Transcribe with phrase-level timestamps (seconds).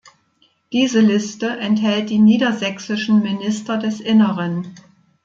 [0.71, 4.73] Diese Liste enthält die Niedersächsischen Minister des Inneren.